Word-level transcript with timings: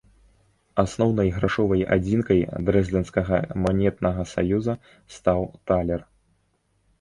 Асноўнай 0.83 1.27
грашовай 1.35 1.81
адзінкай 1.95 2.39
дрэздэнскага 2.69 3.35
манетнага 3.67 4.21
саюза 4.33 4.73
стаў 5.19 5.39
талер. 5.69 6.01